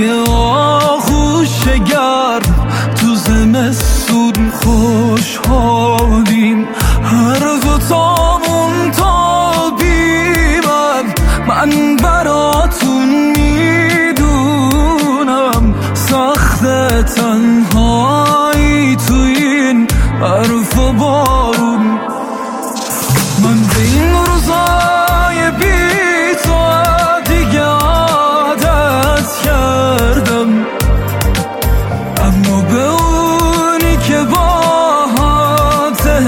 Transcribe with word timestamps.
یه 0.02 0.16
آغوش 0.30 1.64
گرم 1.64 2.68
تو 2.96 3.16
زمستون 3.16 4.52
خوشحالیم. 4.52 6.68
هر 7.04 7.40
دو 7.40 7.80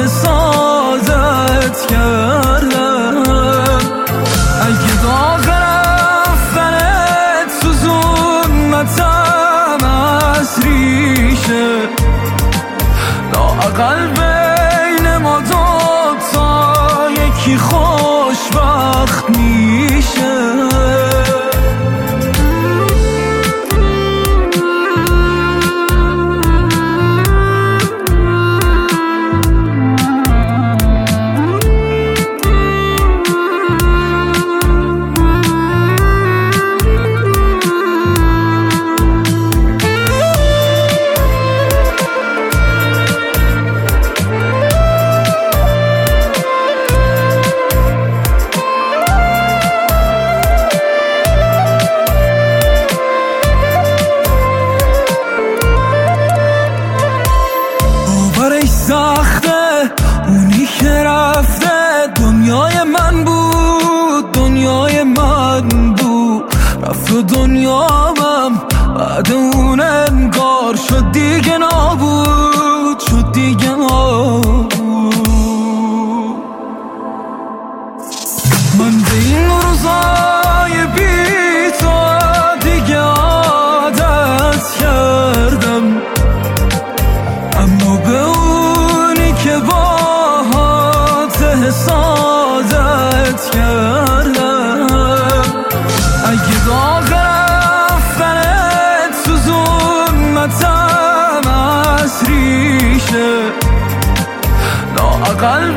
حسادت 0.03 1.77
کردم. 1.89 3.17
اگه 4.61 4.93
داغ 5.03 5.45
رفتنت 5.65 7.49
سوزوندتم 7.61 9.05
از 9.85 10.59
ریشه. 10.65 11.69
لااقل 13.33 14.07
بین 14.07 15.17
ما 15.17 15.39
دوتا 15.39 16.73
یکی 17.11 17.57
خوشبخت 17.57 19.29
میشه 19.29 19.92
سخته 59.15 59.91
اونی 60.27 60.67
که 60.79 60.89
رفته 60.89 62.07
دنیای 62.15 62.83
من 62.83 63.23
بود 63.23 64.31
دنیای 64.31 65.03
من 65.03 65.93
بود. 65.93 66.43
رفت 66.83 67.13
دنیامم 67.13 68.61
بعد 68.97 69.31
اون 69.31 69.79
انگار 69.79 70.75
شد 70.89 71.11
دیگه 71.11 71.57
نابود. 71.57 72.82
حسادت 93.33 93.49
کردم 93.55 94.87
اگه 96.25 96.65
داغ 96.65 97.13
رفتنت 97.93 99.13
سوزوندتم 99.25 100.71
از 101.99 102.23
ریشه. 102.27 103.51
لااقل 104.97 105.71